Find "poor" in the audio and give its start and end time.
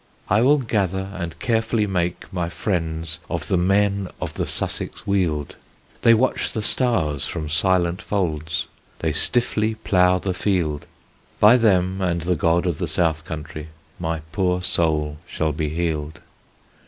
14.31-14.63